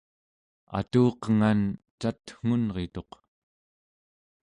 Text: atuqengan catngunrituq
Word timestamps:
atuqengan 0.79 1.59
catngunrituq 2.01 3.11